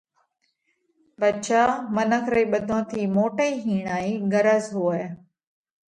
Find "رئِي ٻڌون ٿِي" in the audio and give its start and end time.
2.33-3.01